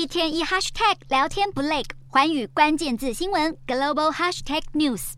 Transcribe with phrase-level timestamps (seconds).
[0.00, 5.12] 一天一 hashtag 聊天不累，寰宇关键字新闻 global hashtag news。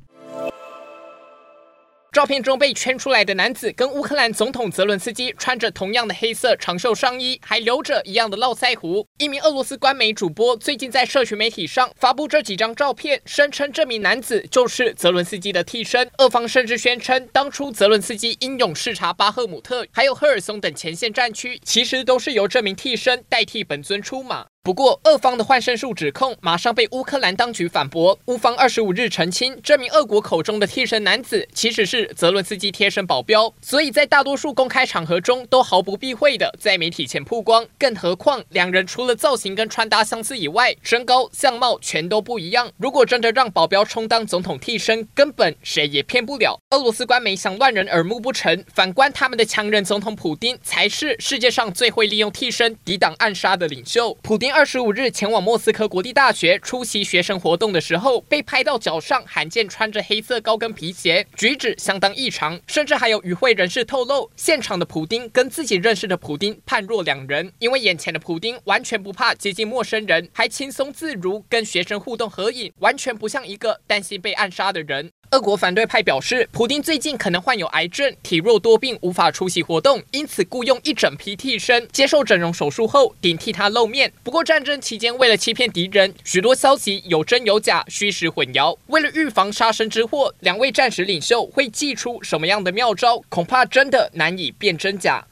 [2.11, 9.07] 照片中被圈出来的男子跟乌克兰总统泽伦斯基穿着同样的黑色长袖上衣，还留着一样的络腮胡。
[9.19, 16.11] 一名俄罗斯官媒主播最近在社群媒体上发布这几张照片，声称这名男子就是泽伦斯基的替身。
[16.19, 24.47] 俄方甚至宣称，当初泽伦斯基英勇视察巴赫姆特，还有赫尔松等前线战区，其实都是由这名替身代替本尊出马。
[24.65, 28.17] 不过，俄方的换身术指控马上被乌克兰当局反驳。
[28.27, 37.67] 乌方二十五日澄清，这名俄国口中的替身男子其实是泽伦斯基贴身保镖，所以在大多数公开场合中都毫不避讳的在媒体前曝光。
[37.77, 42.71] 更何况，两人除了造型跟穿搭相似以外，身高、相貌全都不一样。
[42.77, 46.61] 如果真的让保镖充当总统替身，根本谁也骗不了。
[46.71, 54.17] 俄罗斯官媒想乱人耳目不成，反观他们的强人总统普丁，才是世界上最会利用替身抵挡暗杀的领袖。
[54.23, 54.52] 普丁。
[54.53, 62.61] 二十五日前往莫斯科国立大学出席学生活动的时候，被拍到脚上罕见穿着黑色高跟皮鞋，举止相当异常。
[62.67, 75.11] 甚至还有与会人士透露，现场的普丁跟自己认识的普丁判若两人，因为眼前的普丁完全不怕接近陌生人，还轻松自如跟学生互动合影，完全不像一个担心被暗杀的人。
[75.33, 84.13] 俄国反对派表示，普丁最近可能患有癌症，体弱多病，无法出席活动，因此雇佣一整批替身，接受整容手术后顶替他露面。
[84.23, 88.77] 不过战争期间，为了欺骗敌人，许多消息有真有假，虚实混淆。
[88.89, 93.19] 为了预防杀身之祸，两位战时领袖会祭出什么样的妙招？
[93.31, 95.25] 恐怕真的难以辨真假。